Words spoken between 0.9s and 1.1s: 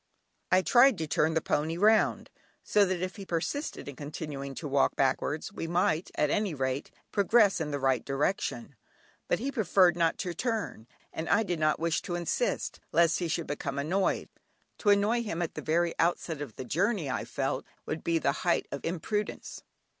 to